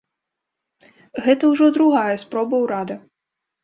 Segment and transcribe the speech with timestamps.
[1.27, 2.95] Гэта ўжо другая спроба ўрада.